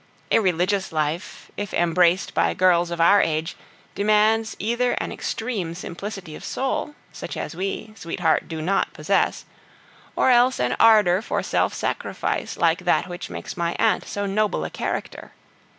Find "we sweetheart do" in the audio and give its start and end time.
7.55-8.63